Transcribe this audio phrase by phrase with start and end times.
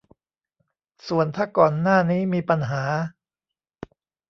[1.07, 2.83] ส่วนถ้าก่อนหน้านี้มีปัญหา